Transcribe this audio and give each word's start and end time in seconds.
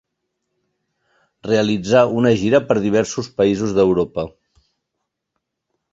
Realitzà 1.49 2.01
una 2.21 2.33
gira 2.41 2.63
per 2.71 2.79
diversos 2.87 3.31
països 3.43 3.77
d'Europa. 3.81 4.29